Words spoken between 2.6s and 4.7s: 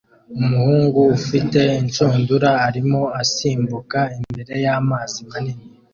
arimo asimbuka imbere